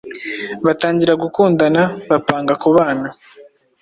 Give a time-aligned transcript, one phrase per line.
[0.65, 3.07] batangira gukundana, bapanga kubana